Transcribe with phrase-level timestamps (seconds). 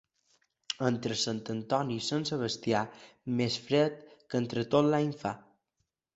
[0.87, 2.81] Entre Sant Antoni i Sant Sebastià,
[3.43, 5.37] més fred que entre tot l'any fa.